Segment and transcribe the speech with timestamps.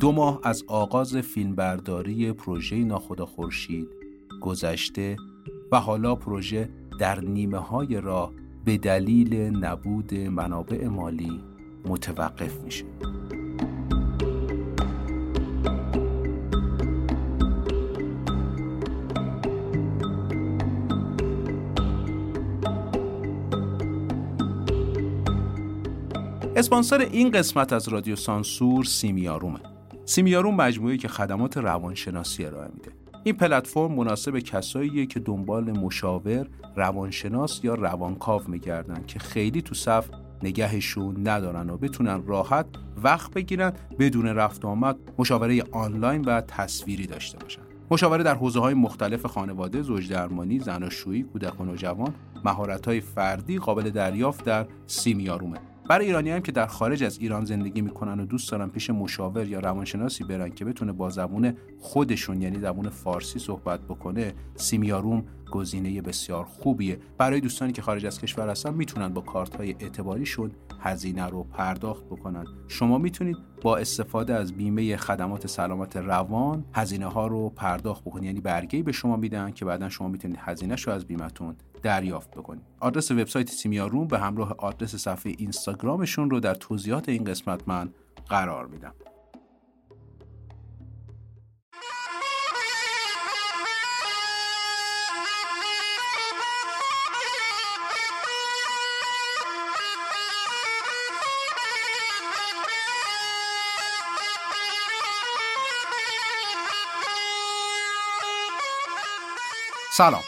[0.00, 3.88] دو ماه از آغاز فیلمبرداری پروژه ناخدا خورشید
[4.40, 5.16] گذشته
[5.72, 6.68] و حالا پروژه
[7.00, 8.32] در نیمه های راه
[8.64, 11.40] به دلیل نبود منابع مالی
[11.86, 12.84] متوقف میشه.
[26.56, 29.77] اسپانسر این قسمت از رادیو سانسور سیمیارومه.
[30.08, 32.92] سیمیاروم مجموعه که خدمات روانشناسی ارائه میده.
[33.24, 40.08] این پلتفرم مناسب کساییه که دنبال مشاور، روانشناس یا روانکاو میگردن که خیلی تو صف
[40.42, 42.66] نگهشون ندارن و بتونن راحت
[43.02, 47.62] وقت بگیرن بدون رفت آمد مشاوره آنلاین و تصویری داشته باشن.
[47.90, 52.14] مشاوره در حوزه های مختلف خانواده، زوج درمانی، زناشویی، کودک و نوجوان،
[52.44, 55.58] مهارت های فردی قابل دریافت در سیمیارومه.
[55.88, 59.48] برای ایرانی هم که در خارج از ایران زندگی می‌کنن و دوست دارن پیش مشاور
[59.48, 66.02] یا روانشناسی برن که بتونه با زبون خودشون یعنی زبون فارسی صحبت بکنه سیمیاروم گزینه
[66.02, 66.98] بسیار خوبیه.
[67.18, 70.50] برای دوستانی که خارج از کشور هستن می‌تونن با کارت های اعتباریشون
[70.80, 72.44] هزینه رو پرداخت بکنن.
[72.68, 78.24] شما می‌تونید با استفاده از بیمه خدمات سلامت روان هزینه ها رو پرداخت بکنید.
[78.24, 82.62] یعنی برگه به شما میدن که بعدا شما می‌تونید هزینه رو از بیمتون دریافت بکنید.
[82.80, 87.90] آدرس وبسایت سیمیاروم به همراه آدرس صفحه اینستاگرامشون رو در توضیحات این قسمت من
[88.28, 88.92] قرار میدم.
[109.98, 110.22] سلام.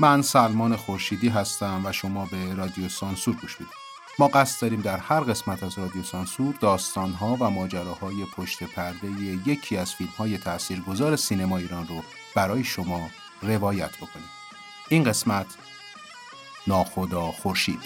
[0.00, 3.74] من سلمان خورشیدی هستم و شما به رادیو سانسور گوش می‌دید.
[4.18, 9.08] ما قصد داریم در هر قسمت از رادیو سانسور داستانها و ماجراهای پشت پرده
[9.46, 12.02] یکی از فیلمهای تاثیرگذار سینما ایران رو
[12.34, 13.10] برای شما
[13.42, 14.30] روایت بکنیم.
[14.88, 15.46] این قسمت
[16.66, 17.80] ناخدا خورشید.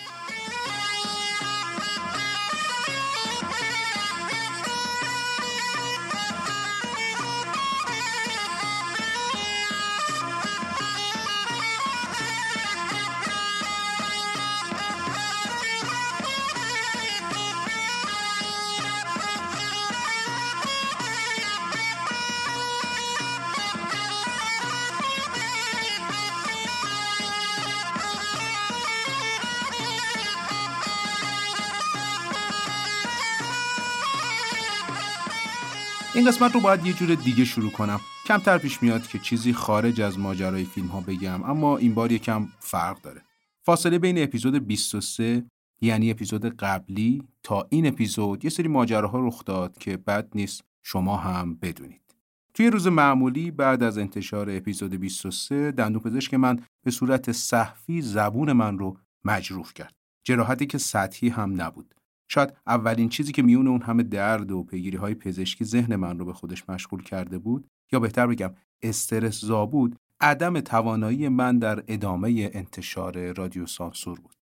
[36.21, 38.01] این قسمت رو باید یه جور دیگه شروع کنم.
[38.27, 42.49] کمتر پیش میاد که چیزی خارج از ماجرای فیلم ها بگم اما این بار یکم
[42.59, 43.23] فرق داره.
[43.63, 45.45] فاصله بین اپیزود 23
[45.81, 51.17] یعنی اپیزود قبلی تا این اپیزود یه سری ماجراها رخ داد که بد نیست شما
[51.17, 52.15] هم بدونید.
[52.55, 58.53] توی روز معمولی بعد از انتشار اپیزود 23 دندون پزشک من به صورت صحفی زبون
[58.53, 59.95] من رو مجروح کرد.
[60.25, 61.95] جراحتی که سطحی هم نبود.
[62.33, 66.25] شاید اولین چیزی که میون اون همه درد و پیگیری های پزشکی ذهن من رو
[66.25, 71.85] به خودش مشغول کرده بود یا بهتر بگم استرس زا بود عدم توانایی من در
[71.89, 74.35] ادامه انتشار رادیو سانسور بود.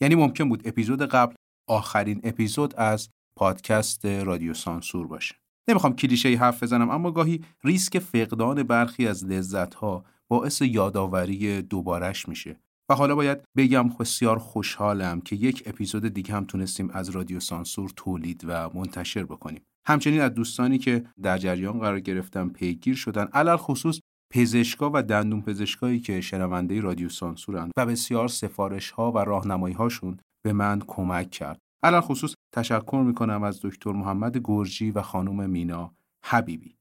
[0.00, 1.34] یعنی ممکن بود اپیزود قبل
[1.68, 5.34] آخرین اپیزود از پادکست رادیو سانسور باشه.
[5.68, 12.28] نمی‌خوام کلیشه حرف بزنم اما گاهی ریسک فقدان برخی از لذت ها باعث یادآوری دوبارش
[12.28, 12.60] میشه.
[12.90, 17.92] و حالا باید بگم بسیار خوشحالم که یک اپیزود دیگه هم تونستیم از رادیو سانسور
[17.96, 19.62] تولید و منتشر بکنیم.
[19.86, 24.00] همچنین از دوستانی که در جریان قرار گرفتن پیگیر شدن علل خصوص
[24.32, 30.18] پزشکا و دندون پزشکایی که شنونده رادیو سانسورن و بسیار سفارش ها و راهنمایی هاشون
[30.44, 31.58] به من کمک کرد.
[31.82, 36.75] علل خصوص تشکر می‌کنم از دکتر محمد گرجی و خانم مینا حبیبی.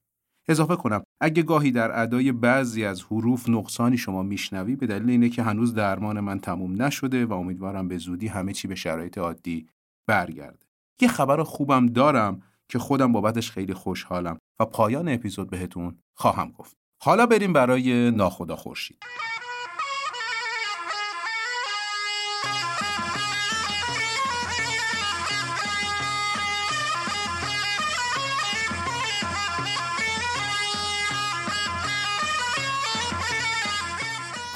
[0.48, 5.30] اضافه کنم اگه گاهی در ادای بعضی از حروف نقصانی شما میشنوی به دلیل اینه
[5.30, 9.68] که هنوز درمان من تموم نشده و امیدوارم به زودی همه چی به شرایط عادی
[10.08, 10.66] برگرده.
[11.02, 16.76] یه خبر خوبم دارم که خودم بابتش خیلی خوشحالم و پایان اپیزود بهتون خواهم گفت.
[17.02, 18.98] حالا بریم برای ناخدا خورشید.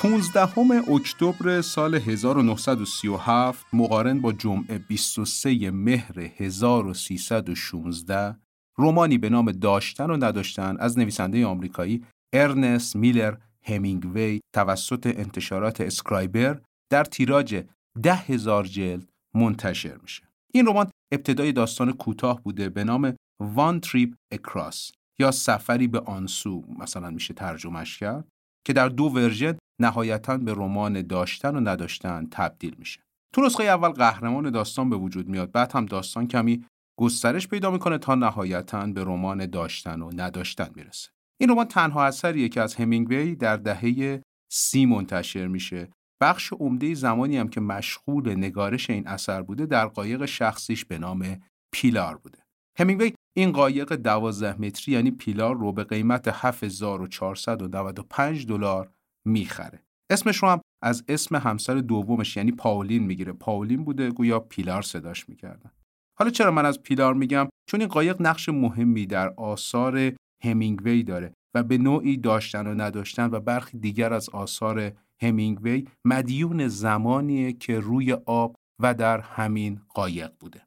[0.02, 8.36] 15 اکتبر سال 1937 مقارن با جمعه 23 مهر 1316
[8.78, 16.62] رمانی به نام داشتن و نداشتن از نویسنده آمریکایی ارنست میلر همینگوی توسط انتشارات اسکرایبر
[16.92, 17.62] در تیراژ
[18.04, 20.24] ده هزار جلد منتشر میشه.
[20.54, 23.12] این رمان ابتدای داستان کوتاه بوده به نام
[23.42, 28.28] One Trip Across یا سفری به آنسو مثلا میشه ترجمهش کرد
[28.68, 33.00] که در دو version نهایتا به رمان داشتن و نداشتن تبدیل میشه.
[33.34, 36.66] تو نسخه اول قهرمان داستان به وجود میاد بعد هم داستان کمی
[37.00, 41.10] گسترش پیدا می‌کنه تا نهایتا به رمان داشتن و نداشتن می‌رسه.
[41.42, 44.22] این رمان تنها اثریه که از همینگوی در دهه
[44.52, 45.90] سی منتشر میشه
[46.22, 51.40] بخش عمده زمانی هم که مشغول نگارش این اثر بوده در قایق شخصیش به نام
[51.74, 52.40] پیلار بوده
[52.80, 58.92] همینگوی این قایق 12 متری یعنی پیلار رو به قیمت 7495 دلار
[59.30, 59.84] می‌خره.
[60.12, 63.34] اسمش رو هم از اسم همسر دومش یعنی پاولین می‌گیره.
[63.34, 65.72] پاولین بوده گویا پیلار صداش می‌کردن
[66.20, 71.34] حالا چرا من از پیلار میگم؟ چون این قایق نقش مهمی در آثار همینگوی داره
[71.56, 74.92] و به نوعی داشتن و نداشتن و برخی دیگر از آثار
[75.22, 80.62] همینگوی مدیون زمانیه که روی آب و در همین قایق بوده.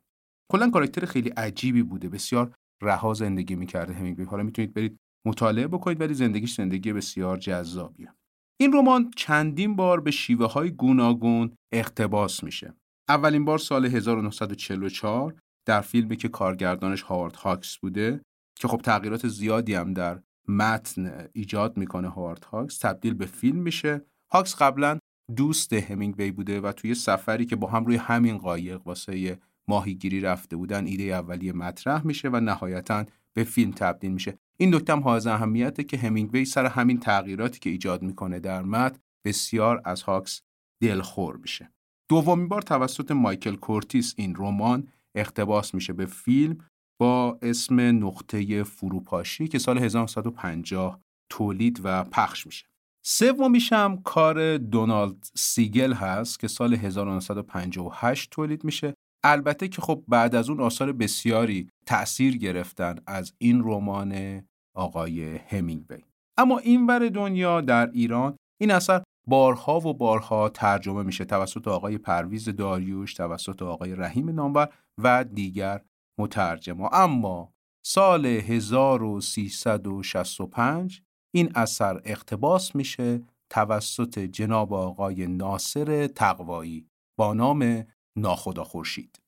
[0.52, 2.08] کلا کاراکتر خیلی عجیبی بوده.
[2.08, 4.24] بسیار رها زندگی می‌کرده همینگوی.
[4.24, 8.14] حالا می‌تونید برید مطالعه بکنید ولی زندگیش زندگی بسیار جذابیه.
[8.60, 12.74] این رمان چندین بار به شیوه های گوناگون اقتباس میشه.
[13.08, 15.34] اولین بار سال 1944
[15.66, 18.20] در فیلمی که کارگردانش هاوارد هاکس بوده
[18.54, 24.04] که خب تغییرات زیادی هم در متن ایجاد می‌کنه هاوارد هاکس تبدیل به فیلم میشه.
[24.32, 24.98] هاکس قبلا
[25.36, 29.38] دوست همینگوی بوده و توی سفری که با هم روی همین قایق واسه
[29.68, 33.04] ماهیگیری رفته بودن ایده اولیه مطرح میشه و نهایتا
[33.34, 34.38] به فیلم تبدیل میشه.
[34.62, 38.98] این نکته هم حائز اهمیته که همینگوی سر همین تغییراتی که ایجاد می‌کنه در متن
[39.26, 40.42] بسیار از هاکس
[40.82, 41.72] دلخور میشه
[42.08, 46.58] دومین بار توسط مایکل کورتیس این رمان اقتباس میشه به فیلم
[47.00, 51.00] با اسم نقطه فروپاشی که سال 1950
[51.30, 52.66] تولید و پخش میشه.
[53.04, 58.94] سومیش هم کار دونالد سیگل هست که سال 1958 تولید میشه.
[59.24, 64.42] البته که خب بعد از اون آثار بسیاری تأثیر گرفتن از این رمان
[64.74, 66.02] آقای همینگوی.
[66.38, 71.98] اما این ور دنیا در ایران این اثر بارها و بارها ترجمه میشه توسط آقای
[71.98, 75.80] پرویز داریوش، توسط آقای رحیم نامور و دیگر
[76.20, 77.52] مترجم اما
[77.84, 81.02] سال 1365
[81.34, 86.86] این اثر اقتباس میشه توسط جناب آقای ناصر تقوایی
[87.18, 87.86] با نام
[88.16, 89.20] ناخدا خورشید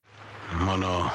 [0.67, 1.11] مانا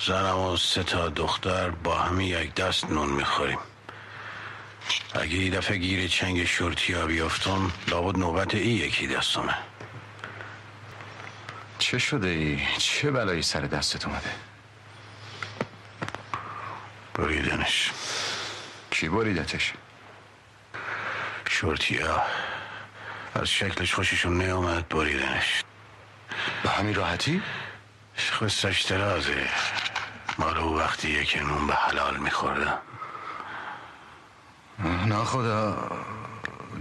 [0.00, 3.58] زنم و سه تا دختر با همین یک دست نون می‌خوریم
[5.14, 9.54] اگه یه دفعه گیر چنگ شورتی ها بیافتم لابد نوبت ای یکی دستمه
[11.78, 14.30] چه شده ای؟ چه بلایی سر دستت اومده؟
[17.14, 17.90] بریدنش
[18.90, 19.72] کی بریدتش؟
[21.48, 22.22] شورتیا
[23.34, 25.62] از شکلش خوششون نیامد بریدنش
[26.62, 27.42] به همین راحتی؟
[28.18, 29.48] خستش درازه
[30.38, 32.78] مالو وقتی که نون به حلال میخوردم
[35.06, 35.90] نه خدا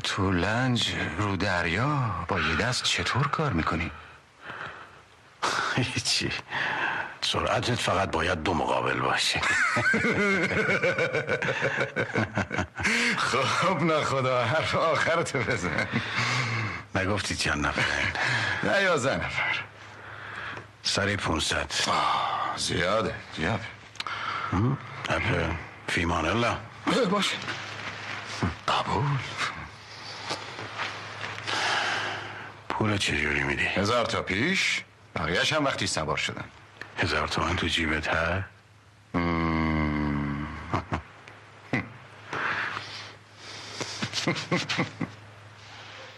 [0.04, 3.92] تو لنج رو دریا با یه دست چطور کار می‌کنی؟
[5.76, 6.32] هیچی.
[7.22, 9.42] سرعتت فقط باید دو مقابل باشه.
[13.18, 15.88] خب نه خدا حرف آخرتو بزن.
[16.96, 17.82] نگفتی چند نفر؟
[18.64, 19.64] نه یازده نفر.
[20.83, 21.56] سری پونست
[22.57, 23.64] زیاده زیاده.
[25.10, 25.50] اپه
[25.88, 26.57] فیمان الله
[27.12, 27.36] باشه
[28.68, 29.04] قبول.
[32.69, 34.83] پول چجوری میدی؟ هزار تا پیش.
[35.16, 36.45] بقیهش هم وقتی سوار شدن.
[36.98, 38.44] هزار تومن تو جیبت ها؟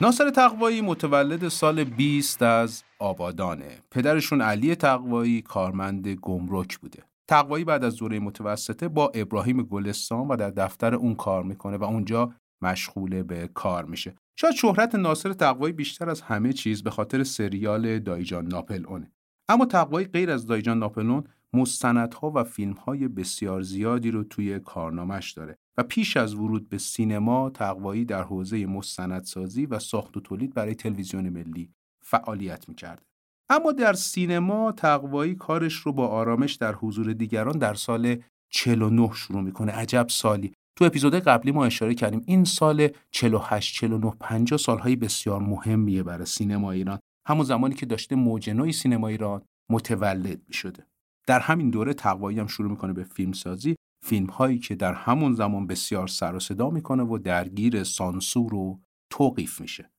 [0.06, 3.80] ناصر تقوایی متولد سال 20 از آبادانه.
[3.92, 7.04] پدرشون علی تقوایی کارمند گمرک بوده.
[7.28, 11.84] تقوایی بعد از دوره متوسطه با ابراهیم گلستان و در دفتر اون کار می‌کنه و
[11.84, 14.16] اونجا مشغول به کار میشه.
[14.36, 19.12] شاید شهرت ناصر تقوایی بیشتر از همه چیز به خاطر سریال دایجان ناپل اونه.
[19.50, 21.24] اما تقوایی غیر از دایجان ناپلون
[21.56, 27.50] مستندها و فیلمهای بسیار زیادی رو توی کارنامش داره و پیش از ورود به سینما
[27.50, 31.70] تقوایی در حوزه مستندسازی و ساخت و تولید برای تلویزیون ملی
[32.04, 33.02] فعالیت می‌کرده.
[33.50, 38.18] اما در سینما تقوایی کارش رو با آرامش در حضور دیگران در سال
[38.50, 44.14] 49 شروع می‌کنه عجب سالی تو اپیزود قبلی ما اشاره کردیم این سال 48 49
[44.20, 49.42] 50 سالهای بسیار مهمیه برای سینما ایران همون زمانی که داشته موج نوعی سینما ایران
[49.70, 50.86] متولد می شده.
[51.28, 55.34] در همین دوره تقوایی هم شروع می‌کنه به فیلم سازی فیلم هایی که در همون
[55.34, 58.80] زمان بسیار سر و صدا می‌کنه و درگیر سانسور و
[59.10, 59.92] توقیف میشه.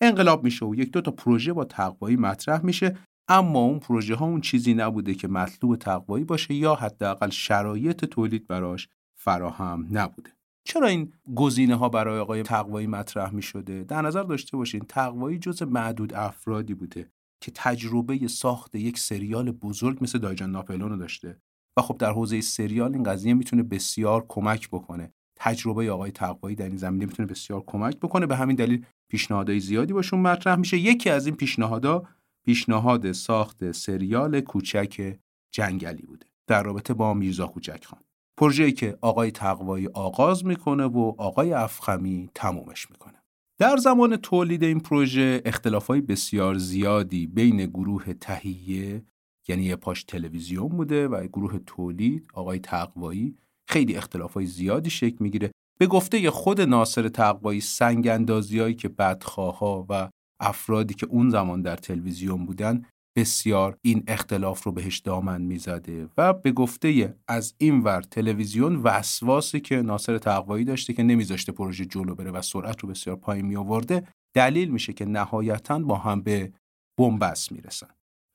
[0.00, 4.26] انقلاب میشه و یک دو تا پروژه با تقوایی مطرح میشه اما اون پروژه ها
[4.26, 8.88] اون چیزی نبوده که مطلوب تقوایی باشه یا حداقل شرایط تولید براش
[9.18, 10.30] فراهم نبوده.
[10.66, 15.38] چرا این گزینه ها برای آقای تقوایی مطرح می شده در نظر داشته باشین تقوایی
[15.38, 17.10] جز معدود افرادی بوده.
[17.40, 21.38] که تجربه ساخت یک سریال بزرگ مثل دایجان ناپلون رو داشته.
[21.78, 25.12] و خب در حوزه سریال این قضیه می‌تونه بسیار کمک بکنه.
[25.36, 28.26] تجربه آقای تقوایی در این زمینه می‌تونه بسیار کمک بکنه.
[28.26, 30.78] به همین دلیل پیشنهادهای زیادی باشون مطرح میشه.
[30.78, 32.08] یکی از این پیشنهادها
[32.46, 35.16] پیشنهاد ساخت سریال کوچک
[35.54, 36.26] جنگلی بوده.
[36.46, 38.00] در رابطه با میرزا کوچک خان.
[38.40, 43.23] پروژه‌ای که آقای تقوایی آغاز می‌کنه و آقای افخمی تمومش می‌کنه.
[43.64, 49.04] در زمان تولید این پروژه اختلافای بسیار زیادی بین گروه تهیه
[49.48, 53.36] یعنی یه پاش تلویزیون بوده و گروه تولید آقای تقوایی
[53.68, 55.50] خیلی اختلافای زیادی شکل می‌گیره.
[55.78, 61.76] به گفته خود ناصر تقوایی سنگ اندازیایی که بدخواها و افرادی که اون زمان در
[61.76, 62.82] تلویزیون بودن
[63.16, 69.60] بسیار این اختلاف رو بهش دامن می‌زده و به گفته از این ور تلویزیون وسواسی
[69.60, 73.56] که ناصر تقوایی داشته که نمیذاشته پروژه جلو بره و سرعت رو بسیار پایین می
[73.56, 76.52] آورده دلیل میشه که نهایتا با هم به
[76.98, 77.88] بنبست می‌رسن.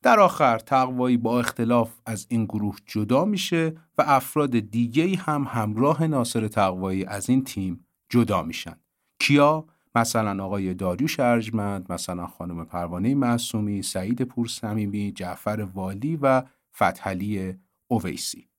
[0.03, 6.07] در آخر تقوایی با اختلاف از این گروه جدا میشه و افراد دیگه هم همراه
[6.07, 8.75] ناصر تقوایی از این تیم جدا میشن.
[9.21, 9.65] کیا؟
[10.00, 16.44] مثلا آقای داریوش ارجمند مثلا خانم پروانه معصومی سعید پورسمیمی جعفر والی و
[16.75, 17.56] فتحلی
[17.88, 18.50] اویسی.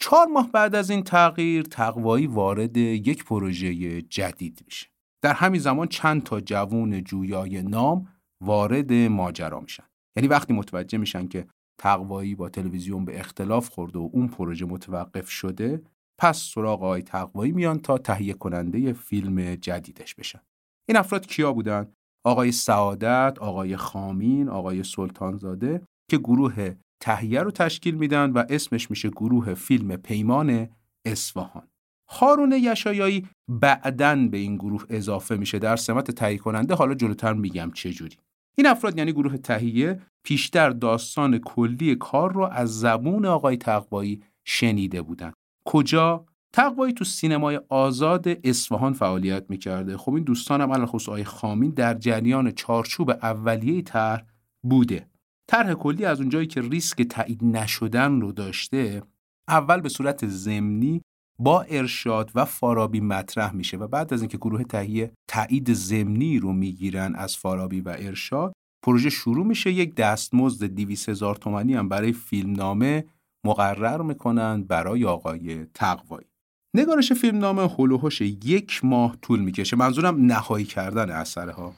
[0.00, 4.86] چهار ماه بعد از این تغییر تقوایی وارد یک پروژه جدید میشه.
[5.22, 8.08] در همین زمان چند تا جوون جویای نام
[8.40, 9.84] وارد ماجرا میشن.
[10.16, 11.46] یعنی وقتی متوجه میشن که
[11.78, 15.82] تقوایی با تلویزیون به اختلاف خورده و اون پروژه متوقف شده
[16.18, 20.40] پس سراغ آقای تقوایی میان تا تهیه کننده فیلم جدیدش بشن.
[20.88, 21.92] این افراد کیا بودن؟
[22.24, 29.08] آقای سعادت آقای خامین آقای سلطانزاده که گروه تهیه رو تشکیل میدن و اسمش میشه
[29.08, 30.68] گروه فیلم پیمان
[31.04, 31.68] اصفهان.
[32.10, 35.58] هارون یشایایی بعدن به این گروه اضافه میشه.
[35.58, 38.16] در سمت تهیه کننده حالا جلوتر میگم چه جوری.
[38.58, 45.02] این افراد یعنی گروه تهیه پیشتر داستان کلی کار رو از زبون آقای تقوایی شنیده
[45.02, 45.32] بودن.
[45.64, 49.96] کجا؟ تقوایی تو سینمای آزاد اصفهان فعالیت می‌کرده.
[49.96, 54.22] خب این دوستانم علی خصوص آقای خامین در جریان چارچوب اولیه طرح
[54.62, 55.08] بوده.
[55.50, 59.02] طرح کلی از اونجایی که ریسک تایید نشدن رو داشته
[59.48, 61.02] اول به صورت ضمنی
[61.40, 66.52] با ارشاد و فارابی مطرح میشه و بعد از اینکه گروه تهیه تایید ضمنی رو
[66.52, 68.52] می‌گیرن از فارابی و ارشاد
[68.84, 69.72] پروژه شروع میشه.
[69.72, 73.04] یک دستمزد 200 هزار تومانی هم برای فیلمنامه
[73.46, 76.27] مقرر می‌کنن برای آقای تقوایی.
[76.74, 79.76] نگارش فیلمنامه هلوهوش یک ماه طول می‌کشه.
[79.76, 81.74] منظورم نهایی کردن اثره ها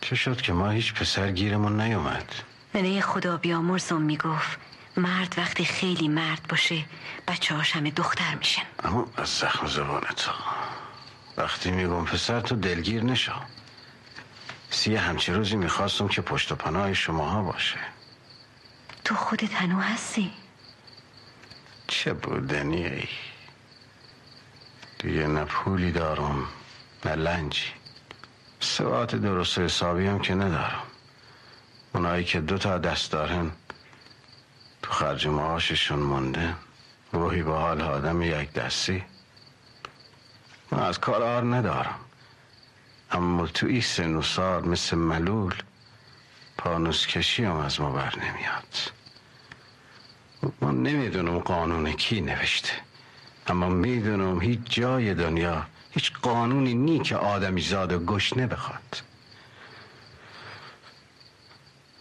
[0.00, 2.32] چه شد که ما هیچ پسر گیرمون نیومد؟
[2.74, 4.58] ننه خدا بیامرزم می‌گفت.
[4.96, 6.84] مرد وقتی خیلی مرد باشه
[7.28, 8.62] بچه هاش همه دختر میشن.
[8.84, 10.32] اما از زخم زبان تو
[11.36, 13.32] وقتی میگم پسر تو دلگیر نشو.
[14.70, 17.78] سی همچه روزی می‌خواستم که پشت و پناه شماها باشه.
[19.04, 20.30] تو خودت هنو هستی؟
[21.92, 23.08] چه بودنی ای؟
[24.98, 26.48] دیگه نه پولی دارم
[27.04, 27.72] نه لنجی.
[28.60, 30.82] سوات درست حسابی هم که ندارم.
[31.94, 33.50] اونایی که دو تا دست دارن
[34.82, 36.54] تو خرج معاششون مونده.
[37.12, 39.04] روحی به حال آدم یک دستی.
[40.70, 41.98] من از کار آر ندارم.
[43.10, 45.54] اما تو این سن و سال مثل ملول
[46.58, 48.92] پانوس کشی هم از ما بر نمیاد.
[50.60, 52.72] من نمی‌دونم قانون کی نوشته.
[53.46, 59.02] اما می‌دونم هیچ جای دنیا هیچ قانونی نی که آدمی زاد و گشنه بخواد.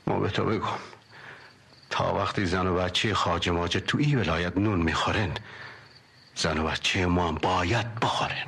[0.07, 0.79] ما به تو بگم
[1.89, 5.31] تا وقتی زن و بچه خاج ماجه تو ای ولایت نون می‌خورن
[6.35, 8.45] زن و بچه ما هم باید بخورن.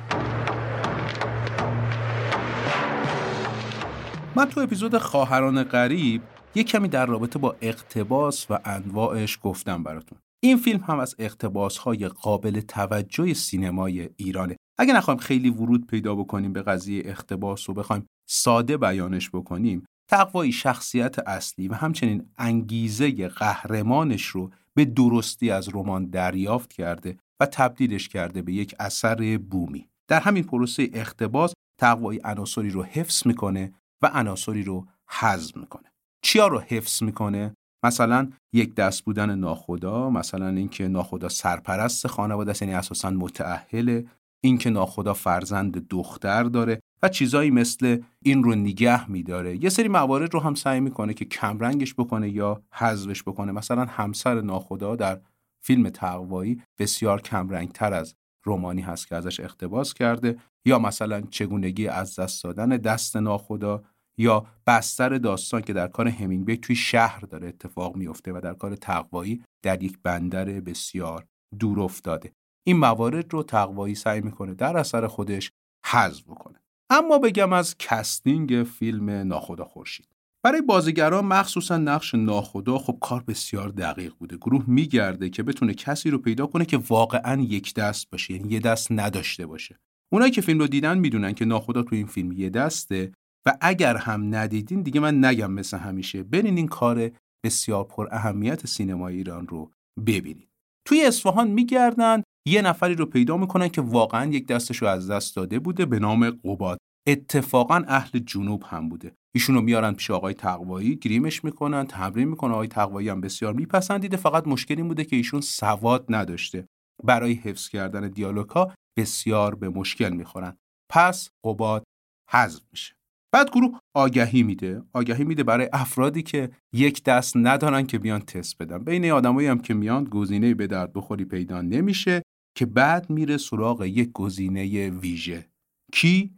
[4.36, 6.22] من تو اپیزود خواهران غریب
[6.56, 10.18] یک کمی در رابطه با اقتباس و انواعش گفتم براتون.
[10.42, 14.56] این فیلم هم از اقتباس های قابل توجه سینمای ایرانه.
[14.78, 20.52] اگه نخوایم خیلی ورود پیدا بکنیم به قضیه اقتباس و بخوایم ساده بیانش بکنیم تقوایی
[20.52, 28.08] شخصیت اصلی و همچنین انگیزه قهرمانش رو به درستی از رمان دریافت کرده و تبدیلش
[28.08, 29.88] کرده به یک اثر بومی.
[30.08, 35.93] در همین پروسه اقتباس تقوایی عناصری رو حفظ می‌کنه و عناصری رو حذف می‌کنه.
[36.24, 37.54] چیا رو حفظ می‌کنه؟
[37.84, 44.06] مثلا یک دست بودن ناخدا مثلا اینکه ناخدا سرپرست خانواده است یعنی اساسا متأهله
[44.44, 49.64] اینکه ناخدا فرزند دختر داره و چیزایی مثل این رو نگه میداره.
[49.64, 53.52] یه سری موارد رو هم سعی می‌کنه که کمرنگش بکنه یا حذفش بکنه.
[53.52, 55.20] مثلا همسر ناخدا در
[55.64, 58.14] فیلم تقوایی بسیار کمرنگتر از
[58.44, 60.38] رمانی هست که ازش اقتباس کرده.
[60.66, 63.84] یا مثلا چگونگی از دست دادن دست ناخدا.
[64.18, 68.76] یا بستر داستان که در کار همینگوی توی شهر داره اتفاق میفته و در کار
[68.76, 71.24] تقوایی در یک بندر بسیار
[71.58, 72.32] دور افتاده.
[72.66, 75.50] این موارد رو تقوایی سعی می‌کنه در اثر خودش
[75.86, 76.58] حذف بکنه.
[76.90, 80.08] اما بگم از casting فیلم ناخدا خورشید.
[80.44, 84.36] برای بازیگران مخصوصا نقش ناخدا خب کار بسیار دقیق بوده.
[84.36, 88.60] گروه میگرده که بتونه کسی رو پیدا کنه که واقعا یک دست باشه یعنی یه
[88.60, 89.78] دست نداشته باشه.
[90.12, 93.12] اونایی که فیلم رو دیدن می‌دونن که ناخدا تو این فیلم یه دسته.
[93.46, 96.22] و اگر هم ندیدین دیگه من نگم مثل همیشه.
[96.22, 97.10] برین این کار
[97.44, 99.70] بسیار پر اهمیت سینمای ایران رو
[100.06, 100.48] ببینید
[100.86, 105.36] توی اصفهان میگردن یه نفری رو پیدا می‌کنن که واقعا یک دستش رو از دست
[105.36, 106.78] داده بوده به نام قباد.
[107.08, 109.14] اتفاقا اهل جنوب هم بوده.
[109.34, 112.52] ایشونو میارن پیش آقای تقوایی گریمش می‌کنن تمرین می‌کنن.
[112.52, 114.16] آقای تقوایی هم بسیار میپسندیده.
[114.16, 116.66] فقط مشکلی بوده که ایشون سواد نداشته.
[117.04, 120.56] برای حفظ کردن دیالوگ ها بسیار به مشکل می‌خورن.
[120.92, 121.84] پس قباد
[122.30, 122.94] حذف میشه.
[123.34, 124.82] بعد گروه آگهی میده.
[124.92, 128.78] آگهی میده برای افرادی که یک دست ندارن که بیان تست بدن.
[128.78, 132.22] بین آدمایی هم که میان گزینه به درد بخوری پیدا نمیشه
[132.56, 135.46] که بعد میره سراغ یک گزینه ویژه.
[135.92, 136.34] کی؟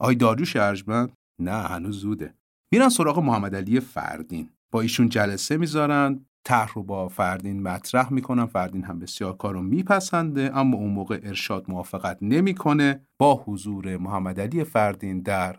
[0.00, 2.34] آی داریوش ارجمند؟ نه هنوز زوده.
[2.72, 4.48] میرن سراغ محمد علی فردین.
[4.72, 8.46] با ایشون جلسه می‌ذارن طرح رو با فردین مطرح می‌کنن.
[8.46, 13.06] فردین هم بسیار کارو میپسنده اما اون موقع ارشاد موافقت نمی‌کنه.
[13.20, 15.56] با حضور محمد علی فردین در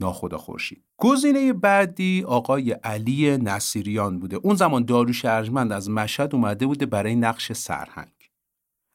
[0.00, 0.84] ناخدا خورشید.
[0.98, 4.36] گزینه بعدی آقای علی نصیریان بوده.
[4.36, 8.30] اون زمان داروش ارجمند از مشهد اومده بوده برای نقش سرهنگ.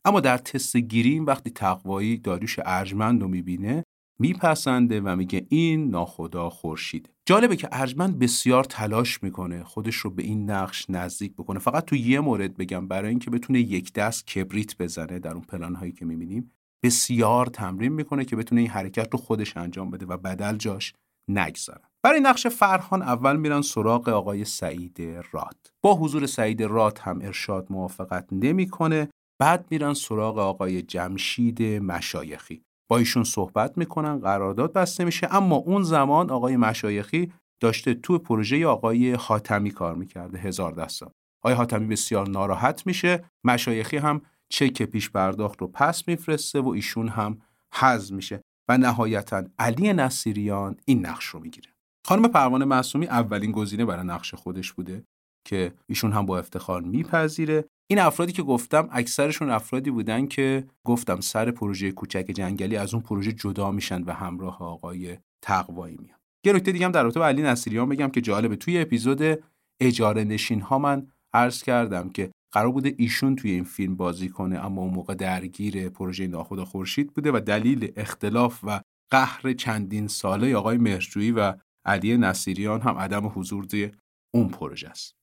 [0.06, 3.84] اما در تست گیریم وقتی تقوایی داریوش ارجمند رو می‌بینه
[4.20, 10.24] میپسنده و میگه این ناخدا خورشید جالبه که ارجمند بسیار تلاش می‌کنه خودش رو به
[10.24, 11.60] این نقش نزدیک بکنه.
[11.60, 15.76] فقط تو یه مورد بگم برای اینکه بتونه یک دست کبریت بزنه در اون پلان
[15.76, 16.52] هایی که می‌بینیم.
[16.86, 20.94] بسیار تمرین می‌کنه که بتونه این حرکت رو خودش انجام بده و بدل جاش
[21.30, 21.82] نگذارن.
[22.04, 27.68] برای نقش فرهان اول میرن سراغ آقای سعید راد با حضور سعید راد هم ارشاد
[27.70, 29.10] موافقت نمی‌کنه.
[29.42, 32.62] بعد میرن سراغ آقای جمشید مشایخی.
[32.92, 38.68] با ایشون صحبت می‌کنن قرارداد بسته میشه اما اون زمان آقای مشایخی داشته تو پروژه
[38.68, 41.12] آقای حاتمی کار می‌کرده هزار دستان
[41.44, 43.24] آقای حاتمی بسیار ناراحت میشه.
[43.44, 47.42] مشایخی هم چک پیش پرداخت رو پس میفرسته و ایشون هم
[47.74, 51.70] حذف میشه و نهایتا علی نصیریان این نقش رو می‌گیره.
[52.06, 55.04] خانم پروانه معصومی اولین گزینه برای نقش خودش بوده
[55.48, 57.66] که ایشون هم با افتخار میپذیره.
[57.88, 63.04] این افرادی که گفتم اکثرشون افرادی بودن که گفتم سر پروژه کوچک جنگلی از اون
[63.04, 66.18] پروژه جدا میشن و همراه آقای تقوایی میان.
[66.46, 68.56] یه نکته دیگه هم در رابطه با علی نصیریان بگم که جالبه.
[68.56, 69.44] توی اپیزود
[69.80, 74.66] اجاره نشین ها من عرض کردم که قرار بوده ایشون توی این فیلم بازی کنه
[74.66, 80.56] اما اون موقع درگیر پروژه ناخدا خورشید بوده و دلیل اختلاف و قهر چندین ساله
[80.56, 81.54] آقای مهرجویی و
[81.86, 83.92] علی نصیریان هم عدم حضور توی
[84.34, 85.16] اون پروژه است.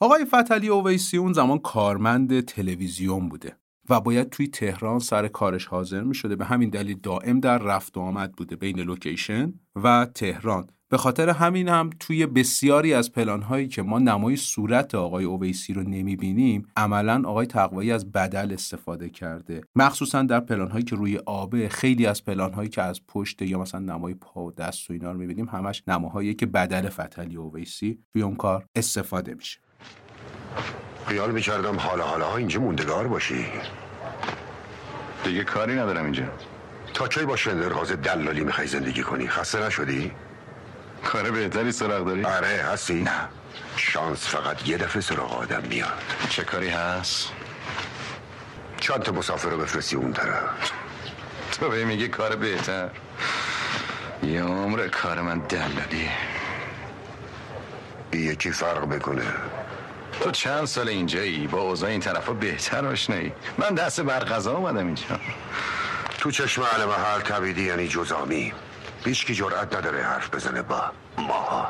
[0.00, 3.56] آقای فتلی اویسی اون زمان کارمند تلویزیون بوده
[3.88, 7.96] و باید توی تهران سر کارش حاضر می شده به همین دلیل دائم در رفت
[7.96, 10.66] و آمد بوده بین لوکیشن و تهران.
[10.92, 15.82] به خاطر همین هم توی بسیاری از پلانهایی که ما نمای صورت آقای اویسی رو
[15.82, 19.60] نمی بینیم عملا آقای تقوایی از بدل استفاده کرده.
[19.76, 24.14] مخصوصا در پلانهایی که روی آبه خیلی از پلانهایی که از پشت یا مثلا نمای
[24.14, 28.36] پا و دست و اینا رو بینیم همش نماهایی که بدل فتلی اویسی توی اون
[28.36, 29.58] کار استفاده میشه.
[31.06, 33.44] خیال می‌کردم حالا حالا ها اینجا موندگار باشی.
[35.24, 36.24] دیگه کاری ندارم اینجا.
[36.94, 40.12] تا کی با شندرغاز دلالی می‌خوای زندگی کنی؟ خسته نشدی؟
[41.04, 43.28] کار بهتری سراغ داری؟ آره هستی؟ نه.
[43.76, 46.02] شانس فقط یه دفعه سراغ آدم میاد.
[46.30, 47.32] چه کاری هست؟
[48.80, 50.42] چند تا مسافر رو بفرستی اون طرف.
[51.52, 52.88] تو به میگی کار بهتر.
[54.22, 56.10] یه عمر کار من دلالی
[58.12, 59.24] یکی فرق بکنه.
[60.20, 64.86] تو چند سال اینجایی با اوضاع این طرفا بهتر آشنایی؟ من دست بر غذا اومدم
[64.86, 65.04] اینجا.
[66.18, 68.52] تو چشم اهل محل تبیدی یعنی جزامی.
[69.04, 70.82] هیچ کی جرأت نداره حرف بزنه با
[71.18, 71.68] ما.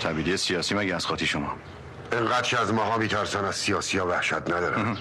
[0.00, 1.56] تبیدی سیاسی مگه از خاطی شما؟
[2.12, 4.96] انقدر از ماها میترسن از سیاسی ها وحشت ندارن.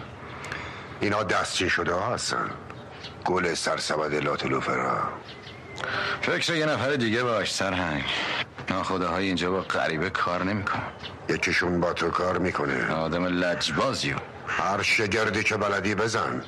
[0.99, 2.49] اینا دستچین شده ها هستن؟
[3.25, 5.09] گل سرسبد لاتلوفرا.
[6.21, 8.03] فکر یه نفر دیگه باش سرهنگ.
[8.69, 10.81] ناخداهای اینجا با غریبه کار نمی‌کنه
[11.29, 12.93] یکیشون با تو کار می‌کنه.
[12.93, 14.15] آدم لجبازیو
[14.47, 16.43] هر شگردی که بلدی بزن.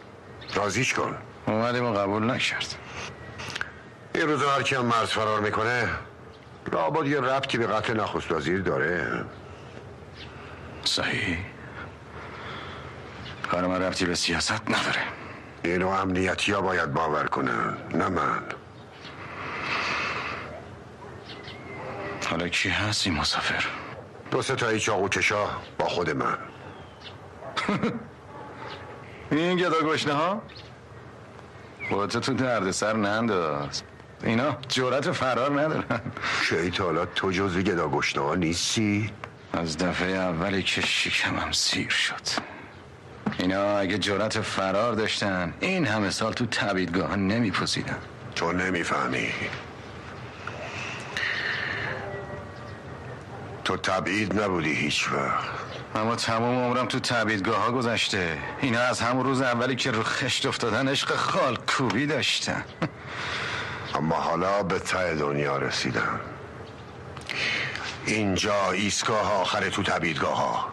[0.56, 1.18] رازیش کن.
[1.48, 2.76] اومدیم و قبول نکرد.
[4.18, 5.90] این روزا هر کیم مرز فرار می‌کنه
[6.72, 9.26] لابد یه ربطی به قتل نخست وزیر داره.
[10.84, 11.38] صحیح.
[13.52, 15.02] کار من ربطی به سیاست نداره.
[15.64, 18.44] اینو امنیتی ها باید باور کنن نه من.
[22.30, 23.66] حالا کی هست این مسافر؟
[24.32, 25.48] دو ستایی چاقو کشا
[25.80, 26.38] با خود من.
[29.32, 30.42] این گدا گشنه ها
[31.90, 33.84] خودتو تو درد سر ننداز.
[34.24, 36.02] اینا جورت فرار ندارن.
[36.76, 39.12] تا حالا تو جزو گدا گشنه ها نیستی؟
[39.54, 42.48] از دفعه اولی که شکمم سیر شد.
[43.40, 47.98] اینا اگه جرأت فرار داشتن این همه سال تو تبیدگاه نمی پوسیدن
[48.36, 49.28] تو نمی‌فهمی.
[53.64, 55.48] تو تبعید نبودی هیچ وقت.
[55.96, 58.38] اما تمام عمرم تو تبیدگاه ها گذشته.
[58.62, 62.64] اینا از همون روز اولی که رو خشت افتادن عشق خال کوبی داشتن.
[63.96, 66.20] اما حالا به ته دنیا رسیدم.
[68.06, 70.68] اینجا ایستگاه آخر تو تبیدگاه ها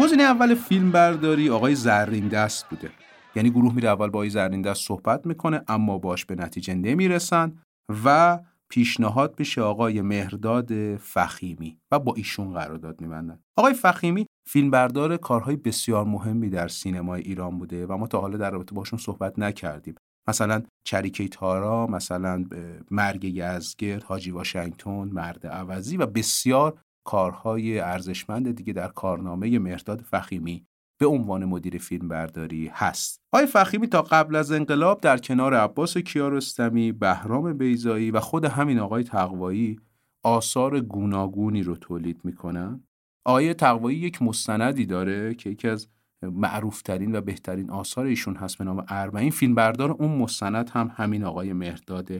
[0.00, 2.90] گزینه اول فیلم برداری آقای زرین دست بوده.
[3.34, 7.58] یعنی گروه میره اول با آقای زرین دست صحبت می‌کنه اما باش به نتیجه نمی‌رسن
[8.04, 13.38] و پیشنهاد میشه آقای مهرداد فخیمی و با ایشون قرارداد میبندن.
[13.56, 18.50] آقای فخیمی فیلمبردار کارهای بسیار مهمی در سینمای ایران بوده و ما تا حالا در
[18.50, 19.94] رابطه باشون صحبت نکردیم.
[20.28, 22.44] مثلا چریکه تارا مثلا
[22.90, 30.66] مرگ یزگرد حاجی واشنگتن مرد عوضی و بسیار کارهای ارزشمند دیگه در کارنامه مرداد فخیمی
[31.00, 33.20] به عنوان مدیر فیلم برداری هست.
[33.32, 38.78] آقای فخیمی تا قبل از انقلاب در کنار عباس کیارستمی، بهرام بیزایی و خود همین
[38.78, 39.80] آقای تقوایی
[40.24, 42.84] آثار گوناگونی رو تولید می‌کنن.
[43.26, 45.88] آقای تقوایی یک مستندی داره که یکی از
[46.22, 51.24] معروفترین و بهترین آثار ایشون هست به نام اربعین فیلم بردار اون مستند هم همین
[51.24, 52.10] آقای مهرداد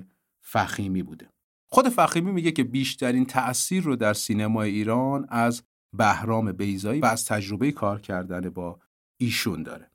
[0.42, 1.28] فخیمی بوده.
[1.72, 5.62] خود فخیمی میگه که بیشترین تأثیر رو در سینمای ایران از
[5.96, 8.80] بهرام بیزایی و از تجربه کار کردن با
[9.20, 9.90] ایشون داره.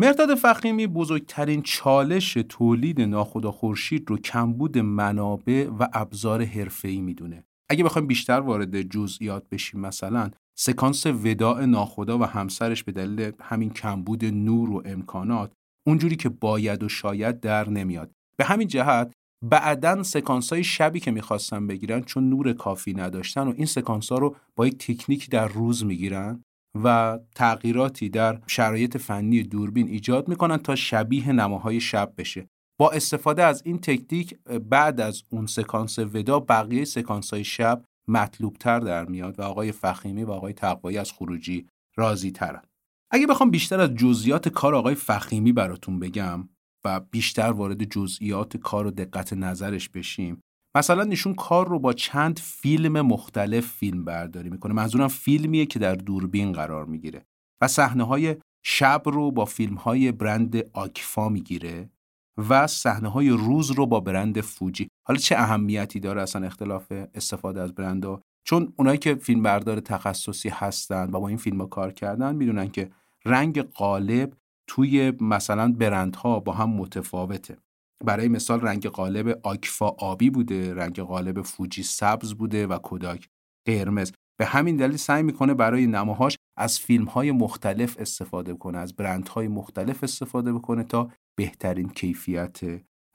[0.00, 7.44] مرداد فخیمی بزرگترین چالش تولید ناخدا خورشید رو کمبود منابع و ابزار حرفه‌ای می‌دونه.
[7.68, 13.70] اگه بخوایم بیشتر وارد جزئیات بشیم مثلا سکانس وداع ناخدا و همسرش به دلیل همین
[13.70, 15.52] کمبود نور و امکانات
[15.86, 18.10] اونجوری که باید و شاید در نمیاد.
[18.38, 19.12] به همین جهت
[19.44, 24.18] بعدا سکانس های شبی که می‌خواستن بگیرن چون نور کافی نداشتن و این سکانس ها
[24.18, 26.42] رو با یک تکنیک در روز می‌گیرن
[26.84, 32.48] و تغییراتی در شرایط فنی دوربین ایجاد می‌کنن تا شبیه نماهای شب بشه
[32.80, 38.80] با استفاده از این تکنیک بعد از اون سکانس ودا بقیه سکانس های شب مطلوبتر
[38.80, 41.66] در میاد و آقای فخیمی و آقای تقوایی از خروجی
[41.96, 42.62] راضی ترن
[43.10, 46.48] اگه بخوام بیشتر از جزئیات کار آقای فخیمی براتون بگم
[46.84, 50.40] و بیشتر وارد جزئیات کار و دقت نظرش بشیم
[50.76, 54.74] مثلا نشون کار رو با چند فیلم مختلف فیلم برداری می‌کنه.
[54.74, 57.24] منظورم فیلمیه که در دوربین قرار می‌گیره
[57.62, 61.90] و صحنه های شب رو با فیلم های برند آکفا می‌گیره.
[62.38, 64.88] و صحنه های روز رو با برند فوجی.
[65.06, 68.06] حالا چه اهمیتی داره اصلا اختلاف استفاده از برند
[68.44, 72.70] چون اونایی که فیلم بردار تخصصی هستن و با این فیلم ها کار کردن می‌دونن
[72.70, 72.90] که
[73.24, 74.32] رنگ قالب
[74.66, 77.56] توی مثلا برندها با هم متفاوته.
[78.04, 83.28] برای مثال رنگ قالب آکفا آبی بوده رنگ قالب فوجی سبز بوده و کوداک
[83.66, 84.12] قرمز.
[84.38, 89.48] به همین دلیل سعی می‌کنه برای نماهاش از فیلم های مختلف استفاده کنه از برندهای
[89.48, 92.60] مختلف استفاده بکنه تا بهترین کیفیت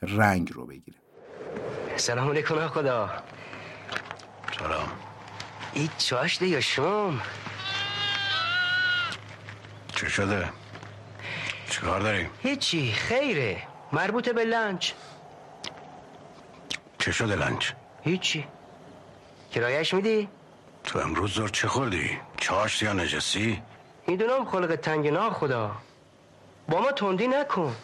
[0.01, 0.97] رنگ رو بگیره
[1.95, 3.09] سلام علیکم خدا
[4.59, 4.91] سلام
[5.73, 7.21] این چاشته یا شم
[9.95, 10.49] چه شده؟
[11.69, 13.57] چیکار داریم؟ هیچی خیره
[13.91, 14.91] مربوط به لنچ
[16.99, 17.71] چه شده لنچ؟
[18.03, 18.45] هیچی
[19.51, 20.29] کرایش میدی؟
[20.83, 23.61] تو امروز زور چه خوردی؟ چاشت یا نجسی؟
[24.07, 25.71] می‌دونم خلق تنگ نا خدا
[26.69, 27.75] با ما تندی نکن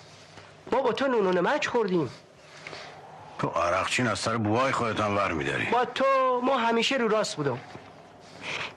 [0.71, 2.09] ما با تو نونون مچ خوردیم.
[3.39, 5.65] تو عرقچین از سر بوهای خودتان ور میداری.
[5.65, 7.59] با تو ما همیشه رو راست بودم.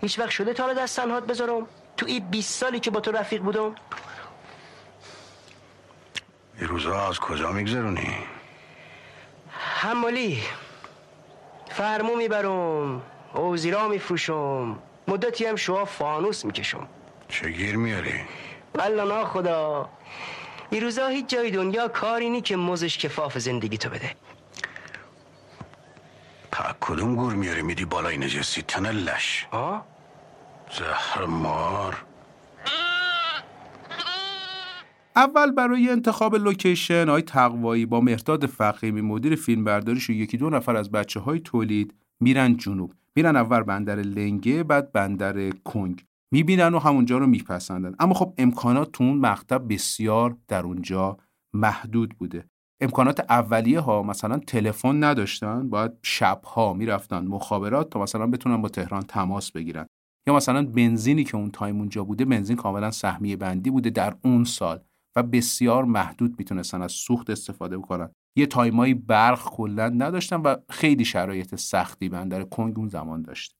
[0.00, 3.42] هیچ وقت شده تا دست تنهات بذارم؟ تو این 20 سالی که با تو رفیق
[3.42, 3.74] بودم؟
[6.58, 8.16] این روزها از کجا میگذرونی؟
[9.50, 10.42] حمالی.
[11.70, 13.02] فرمو می‌برم.
[13.34, 14.78] اوزیرا میفروشم.
[15.08, 16.88] مدتی هم شما فانوس می‌کشم.
[17.28, 18.20] چه گیر میاری؟
[18.74, 19.88] والا خدا.
[20.72, 24.10] این روزا هیچ جای دنیا کاری نی که مزش کفاف زندگی تو بده.
[26.52, 29.86] پا کدوم گور میاری میدی بالای نجسی تن لش؟ آه؟
[30.78, 32.04] زهر مار
[35.16, 40.50] اول برای انتخاب لوکیشن های تقوایی با مرداد فقیمی مدیر فیلم برداریش و یکی دو
[40.50, 42.94] نفر از بچه های تولید میرن جنوب.
[43.16, 46.04] میرن اول بندر لنگه بعد بندر کنگ.
[46.32, 47.94] می‌بینن و همونجا رو میپسندن.
[47.98, 51.16] اما خب امکانات تو اون مقطع بسیار در اونجا
[51.54, 52.46] محدود بوده.
[52.80, 59.02] امکانات اولیه ها مثلا تلفن نداشتن باید شبها می‌رفتن مخابرات تا مثلا بتونن با تهران
[59.02, 59.86] تماس بگیرن.
[60.28, 64.44] یا مثلا بنزینی که اون time اونجا بوده بنزین کاملا سهمیه بندی بوده در اون
[64.44, 64.80] سال
[65.16, 68.10] و بسیار محدود می‌تونستن از سوخت استفاده بکنن.
[68.38, 73.54] یه time ایی برق کلا نداشتن و خیلی شرایط سختی بندر کنگ اون زمان داشت.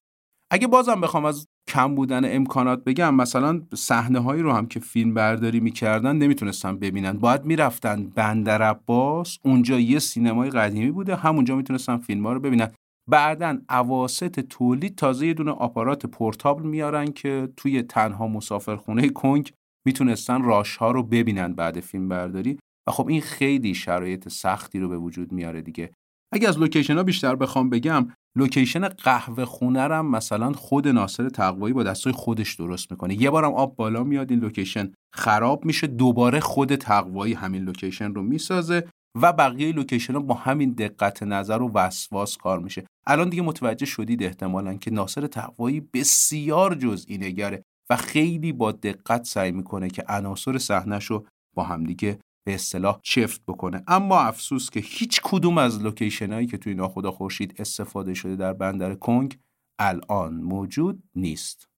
[0.50, 5.14] اگه بازم بخوام از کم بودن امکانات بگم مثلا صحنه هایی رو هم که فیلم
[5.14, 7.12] برداری می‌کردن نمی‌تونستن ببینن.
[7.12, 12.68] باید می‌رفتن بندر عباس اونجا یه سینمای قدیمی بوده همونجا می‌تونستن فیلم ها رو ببینن.
[13.11, 19.52] بعدا اواسط تولید تازه یه دونه آپارات portable میارن که توی تنها مسافرخونه کنگ
[19.87, 22.58] می‌تونستن راش ها رو ببینن بعد فیلم برداری
[22.88, 25.90] و خب این خیلی شرایط سختی رو به وجود میاره دیگه.
[26.32, 28.08] اگه از لوکیشن ها بیشتر بخوام بگم
[28.38, 33.23] لوکیشن قهوه خونه هم مثلا خود ناصر تقوایی با دستای خودش درست می‌کنه.
[33.23, 38.23] یه بارم آب بالا میاد این لوکیشن خراب میشه دوباره خود تقوایی همین لوکیشن رو
[38.23, 38.88] می‌سازه
[39.23, 42.87] و بقیه لوکیشن ها با همین دقت نظر و وسواس کار میشه.
[43.07, 49.25] الان دیگه متوجه شدید احتمالا که ناصر تقوایی بسیار جزئی نگره و خیلی با دقت
[49.25, 53.85] سعی می‌کنه که عناصر صحنهش رو با همدیگه به اصطلاح چفت بکنه.
[53.87, 58.52] اما افسوس که هیچ کدوم از لوکیشن هایی که توی ناخدا خورشید استفاده شده در
[58.52, 59.38] بندر کنگ
[59.78, 61.68] الان موجود نیست.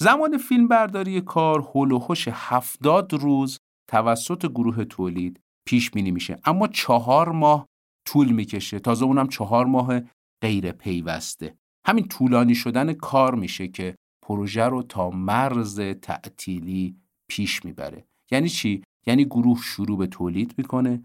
[0.00, 3.58] زمان فیلم برداری کار و هفتاد روز
[3.90, 6.38] توسط گروه تولید پیش بینی میشه.
[6.44, 7.66] اما چهار ماه
[8.08, 8.78] طول می‌کشه.
[8.78, 10.00] تازه اونم چهار ماه
[10.42, 11.56] غیر پیوسته.
[11.86, 16.96] همین طولانی شدن کار میشه که پروژه رو تا مرز تعطیلی
[17.30, 18.04] پیش می‌بره.
[18.30, 21.02] یعنی چی؟ یعنی گروه شروع به تولید می‌کنه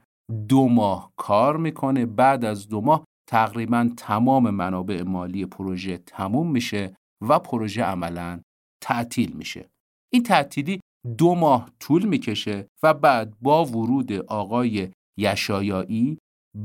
[0.48, 6.96] دو ماه کار می‌کنه بعد از دو ماه تقریبا تمام منابع مالی پروژه تموم میشه
[7.30, 8.42] و پروژه عملا
[8.84, 9.70] تعطیل میشه.
[10.14, 10.80] این تعطیلی
[11.18, 16.18] دو ماه طول می‌کشه و بعد با ورود آقای یشایایی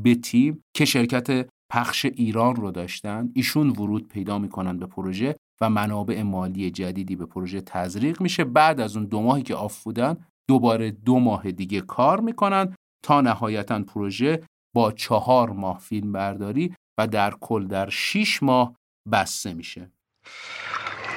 [0.03, 5.71] به تیم که شرکت پخش ایران رو داشتن ایشون ورود پیدا می‌کنن به پروژه و
[5.71, 8.45] منابع مالی جدیدی به پروژه تزریق میشه.
[8.45, 10.17] بعد از اون دو ماهی که آف بودن
[10.49, 14.43] دوباره دو ماه دیگه کار می‌کنن تا نهایتا پروژه
[14.75, 18.75] با چهار ماه فیلم برداری و در کل در شیش ماه
[19.13, 19.91] بسته میشه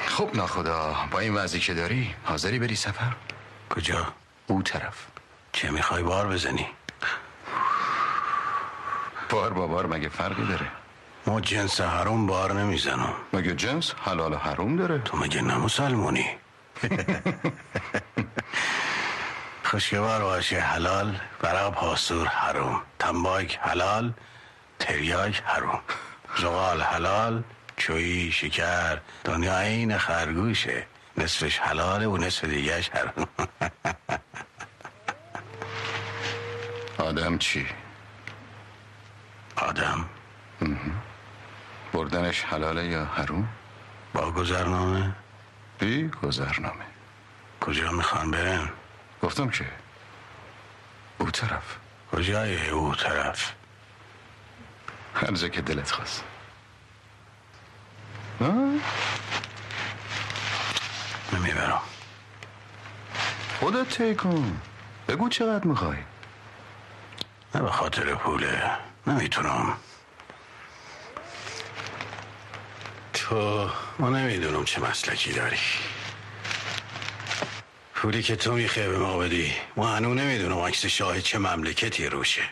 [0.06, 3.16] خب ناخدا با این وضعی که داری حاضری بری سفر؟
[3.70, 4.14] کجا؟
[4.46, 5.06] او طرف
[5.52, 6.66] چه می‌خوای بار بزنی؟
[9.30, 10.66] بار با بار مگه فرقی داره؟
[11.26, 16.26] ما جنس حروم بار نمی‌زنم مگه جنس حلال حروم داره؟ تو مگه نمسلمونی؟
[19.70, 21.20] خوشگوار باشه حلال.
[21.40, 22.82] برق پاسور حروم.
[22.98, 24.12] تنباک حلال
[24.78, 25.80] تریاک حروم.
[26.36, 27.42] زغال حلال
[27.76, 28.98] چویی شکر.
[29.24, 30.86] دنیا عین خرگوشه.
[31.16, 33.26] نصفش حلاله و نصف دیگهش حروم.
[37.08, 37.66] آدم چی؟
[39.56, 40.04] آدم.
[41.92, 43.48] بردنش حلاله یا حروم؟
[44.14, 45.14] با گذرنامه.
[45.78, 46.84] بی گذرنامه.
[47.60, 48.68] کجا می‌خوان برن؟
[49.22, 49.66] گفتم که
[51.18, 51.76] او طرف.
[52.12, 53.52] کجای او طرف؟
[55.14, 56.24] هر جا که دلت خواست.
[61.32, 61.80] نمی‌برم.
[63.60, 64.60] خودت تی کن؟
[65.08, 65.98] بگو چقدر می‌خوای.
[67.54, 68.70] نه به خاطر پوله.
[69.06, 69.76] نمی‌تونم.
[73.12, 75.58] تو ما نمی‌دونم چه مسلکی داری.
[78.02, 79.52] پولی که تو می‌خوای به ما بدی.
[79.76, 82.42] ما هنو نمی‌دونم عکس شاه چه مملکتی روشه.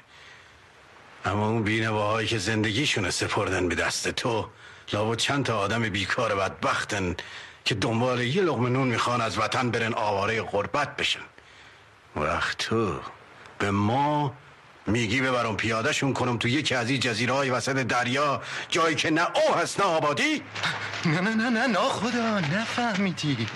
[1.24, 4.48] اما اون بینواهایی که زندگیشون سپردن به دست تو
[4.92, 7.16] لابد چند تا آدم بیکار بدبختن
[7.64, 11.20] که دنبال یه لغم نون می‌خوان از وطن برن آواره غربت بشن.
[12.16, 13.00] وقت تو
[13.58, 14.34] به ما
[14.86, 19.26] میگی ببرم پیادهشون کنم تو یکی از این جزیره های وسط دریا جایی که نه
[19.36, 20.42] او هست نه آبادی؟
[21.04, 23.46] نه نه نه نه نه خدا نفهمیدی.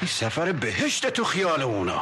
[0.00, 2.00] این سفر بهشت تو خیال اونا.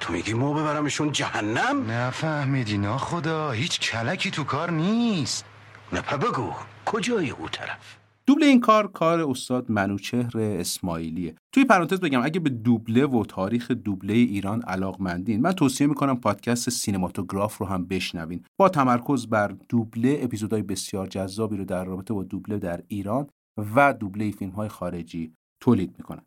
[0.00, 5.44] تو میگی ما ببرمشون جهنم؟ نفهمیدی نه خدا هیچ کلکی تو کار نیست.
[5.92, 6.52] نه بگو
[6.84, 11.34] کجای او طرف؟ دوبله این کار کار استاد منوچهر اسماعیلیه.
[11.52, 16.70] توی پرانتز بگم اگه به دوبله و تاریخ دوبله ایران علاقمندین من توصیه می‌کنم پادکست
[16.70, 18.44] سینماتوگراف رو هم بشنوین.
[18.56, 23.26] با تمرکز بر دوبله اپیزودهای بسیار جذابی رو در رابطه با دوبله در ایران
[23.74, 26.22] و دوبله فیلم های خارجی تولید می‌کنن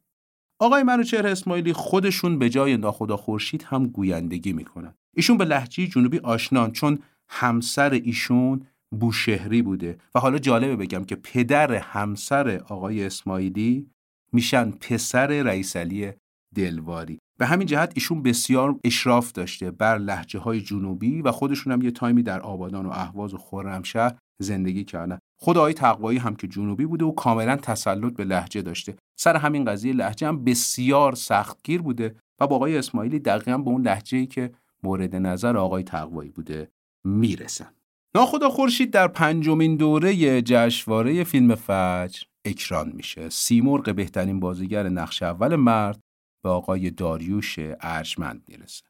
[0.60, 4.94] آقای منوچهر اسماعیلی خودشون به جای ناخدا خورشید هم گویندگی می‌کنن.
[5.16, 8.68] ایشون به لحجه جنوبی آشنان چون همسر ایشون
[9.00, 9.98] بوشهری بوده.
[10.16, 13.90] و حالا جالبه بگم که پدر همسر آقای اسماعیلی
[14.34, 16.12] میشن پسر رئیس علی
[16.56, 17.20] دلواری.
[17.40, 21.92] به همین جهت ایشون بسیار اشراف داشته بر لحجه های جنوبی و خودشون هم یه
[21.92, 25.20] تایمی در آبادان و اهواز و خرمشهر زندگی کردن.
[25.40, 28.96] خود آقای تقوایی هم که جنوبی بوده و کاملا تسلط به لحجه داشته.
[29.20, 33.82] سر همین قضیه لحجه هم بسیار سختگیر بوده و با آقای اسماعیلی دقیقا به اون
[33.82, 34.52] لحجه ای که
[34.84, 36.72] مورد نظر آقای تقوایی بوده
[37.06, 37.74] می‌رسن.
[38.16, 43.30] ناخدا خورشید در پنجمین دوره جشنواره فیلم فجر اکران میشه.
[43.30, 46.00] سیمرغ بهترین بازیگر نقش اول مرد
[46.44, 48.84] به آقای داریوش ارجمند می‌رسه.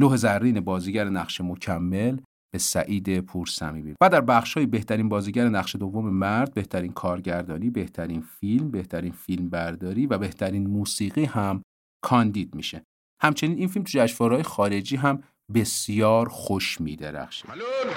[0.00, 2.18] لوح زرین بازیگر نقش مکمل
[2.52, 8.70] به سعید پورسمیمی و در بخش‌های بهترین بازیگر نقش دوم مرد بهترین کارگردانی بهترین فیلم
[8.70, 11.62] بهترین فیلم برداری و بهترین موسیقی هم
[12.04, 12.82] کاندید میشه.
[13.22, 15.22] همچنین این فیلم تو جشنواره‌های خارجی هم
[15.54, 17.50] بسیار خوش میدرخشه.
[17.50, 17.94] ملول!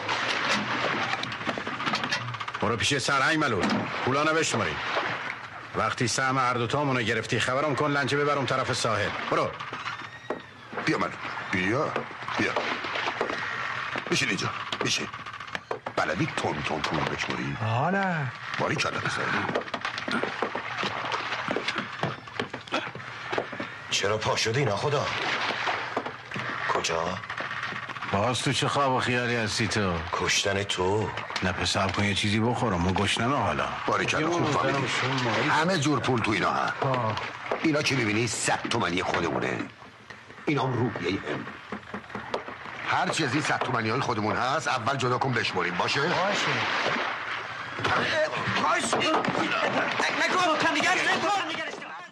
[2.61, 3.65] برو پیش سرهنگ ملول.
[4.05, 4.71] پولا نبشماری
[5.75, 9.09] وقتی سهم هر دوتامونو گرفتی خبرم کن لنچه ببرم طرف ساحل.
[9.31, 9.47] برو.
[10.85, 11.09] بیا من
[11.51, 11.85] بیا.
[12.39, 12.51] بیا.
[14.11, 14.49] بشین اینجا.
[14.85, 15.07] بشین
[15.95, 18.99] بلدی تون تون پول بشموری آه نه باری کلا
[23.89, 25.05] چرا پا شدی اینا خدا؟
[26.73, 27.17] کجا؟
[28.11, 31.09] باز تو چه خواب و خیالی هستی تو؟ کشتن تو؟
[31.43, 32.81] نه پسر کن یه چیزی بخورم.
[32.81, 33.67] ما گشنمه حالا.
[33.87, 34.87] باری کلا خوب فهمیدی
[35.49, 37.15] همه جور پول تو اینا هم
[37.63, 39.57] اینا که می‌بینی؟ صد تومنی خودمونه.
[40.45, 41.45] اینا هم روحیه هم
[42.91, 46.51] هر چی از این صد تومنی های خودمون هست اول جدا کن بشماریم باشه؟ باشه.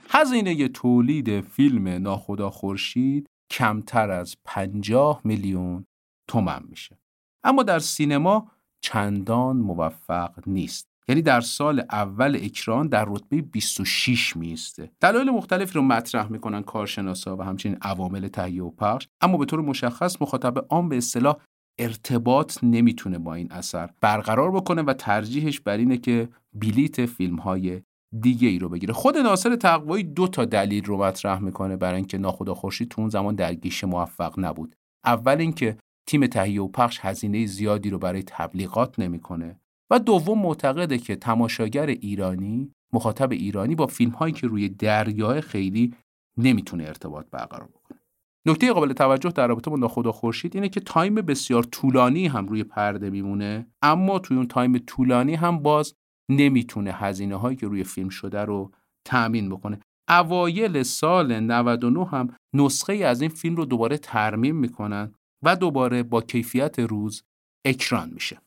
[0.09, 5.85] هزینه تولید فیلم ناخدا خورشید کمتر از 50 میلیون
[6.27, 6.99] تومن میشه.
[7.43, 10.88] اما در سینما چندان موفق نیست.
[11.09, 17.37] یعنی در سال اول اکران در رتبه 26 میسته دلایل مختلفی رو مطرح می‌کنن کارشناسا
[17.37, 21.37] و همچنین عوامل تهیه و پخش اما به طور مشخص مخاطب عام به اصطلاح
[21.79, 27.81] ارتباط نمی‌تونه با این اثر برقرار بکنه و ترجیحش بر اینه که بلیت فیلم های
[28.21, 28.93] دیگه ای رو بگیره.
[28.93, 33.09] خود ناصر تقوایی دو تا دلیل رو مطرح می‌کنه برای اینکه ناخدا خورشید تو اون
[33.09, 34.75] زمان در گیشه موفق نبود.
[35.05, 39.59] اول اینکه تیم تهیه و پخش هزینه زیادی رو برای تبلیغات نمی‌کنه.
[39.91, 45.95] و دوم معتقده که تماشاگر ایرانی مخاطب ایرانی با فیلم هایی که روی دریای خیلی
[46.37, 47.99] نمی‌تونه ارتباط برقرار بکنه.
[48.45, 52.63] نکته قابل توجه در رابطه با ناخدا خورشید اینه که time بسیار طولانی هم روی
[52.63, 55.93] پرده میمونه اما توی اون time طولانی هم باز
[56.29, 58.71] نمی‌تونه هزینه هایی که روی فیلم شده رو
[59.05, 59.79] تأمین بکنه.
[60.09, 66.21] اوایل سال 99 هم نسخه از این فیلم رو دوباره ترمیم می‌کنن و دوباره با
[66.21, 67.23] کیفیت روز
[67.65, 68.41] اکران میشه.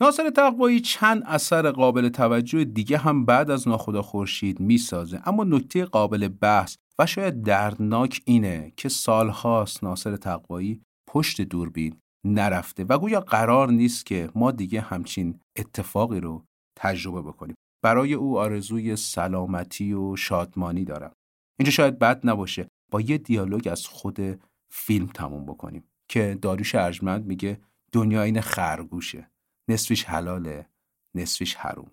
[0.00, 5.20] ناصر تقوایی چند اثر قابل توجه دیگه هم بعد از ناخدا خورشید می‌سازه.
[5.24, 12.84] اما نکته قابل بحث و شاید دردناک اینه که سالهاست ناصر تقوایی پشت دوربین نرفته
[12.84, 16.44] و گویا قرار نیست که ما دیگه همچین اتفاقی رو
[16.76, 17.54] تجربه بکنیم.
[17.84, 21.12] برای او آرزوی سلامتی و شادمانی دارم.
[21.58, 24.40] اینجا شاید بد نباشه با یه دیالوگ از خود
[24.72, 27.60] فیلم تموم بکنیم که داریوش ارجمند میگه
[27.92, 29.30] دنیا این خرگوشه.
[29.68, 30.66] نصفش حلاله
[31.14, 31.90] نصفش حروم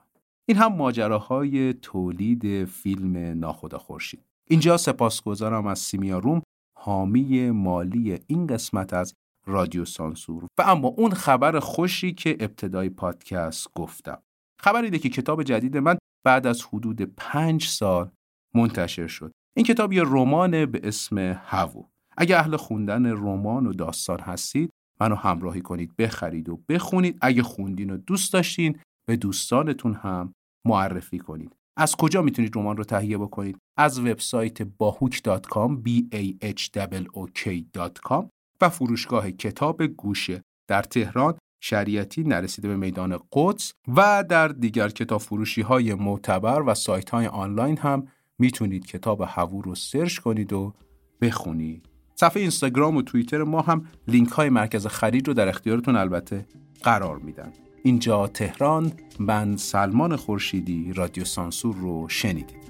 [0.47, 4.25] این هم ماجراهای تولید فیلم ناخدا خورشید.
[4.49, 6.41] اینجا سپاسگزارم از سیمیا روم
[6.77, 9.13] حامی مالی این قسمت از
[9.47, 10.43] رادیو سانسور.
[10.43, 14.21] و اما اون خبر خوشی که ابتدای پادکست گفتم.
[14.59, 18.11] خبر اینه که کتاب جدید من بعد از حدود پنج سال
[18.55, 19.31] منتشر شد.
[19.57, 21.85] این کتاب یه رمان به اسم هوو.
[22.17, 24.69] اگه اهل خوندن رمان و داستان هستید
[25.01, 27.17] منو همراهی کنید بخرید و بخونید.
[27.21, 30.33] اگه خوندین و دوست داشتین به دوستانتون هم
[30.67, 31.55] معرفی کنید.
[31.77, 36.69] از کجا می‌تونید رمان رو تهیه بکنید؟ از وبسایت باهوک.com b a h
[37.13, 38.25] o k.com
[38.61, 41.37] و فروشگاه کتاب گوشه در تهران.
[41.63, 47.27] شریعتی نرسیده به میدان قدس و در دیگر کتاب فروشی های معتبر و سایت های
[47.27, 48.07] آنلاین هم
[48.39, 50.73] می‌تونید کتاب هوو رو سرچ کنید و
[51.21, 51.94] بخونید.
[52.15, 56.45] صفحه اینستاگرام و توییتر ما هم لینک های مرکز خرید رو در اختیارتون البته
[56.83, 57.53] قرار میدن.
[57.83, 62.65] اینجا تهران من سلمان خورشیدی رادیو سانسور رو شنیدید.